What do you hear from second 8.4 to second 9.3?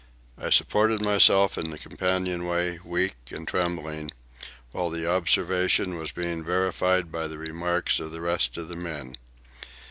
of the men.